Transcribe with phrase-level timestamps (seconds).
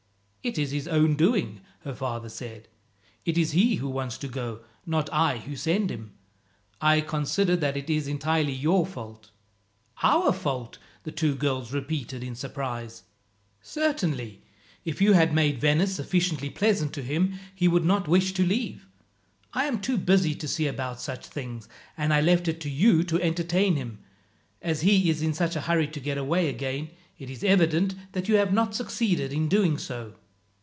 [0.43, 2.67] "It is his own doing," her father said.
[3.25, 6.13] "It is he who wants to go, not I who send him.
[6.81, 9.29] I consider that it is entirely your fault."
[10.01, 13.03] "Our fault!" the two girls repeated in surprise.
[13.61, 14.41] "Certainly.
[14.83, 18.87] If you had made Venice sufficiently pleasant to him, he would not wish to leave.
[19.53, 23.03] I am too busy to see about such things, and I left it to you
[23.03, 23.99] to entertain him.
[24.59, 26.89] As he is in such a hurry to get away again,
[27.19, 30.15] it is evident that you have not succeeded in doing so."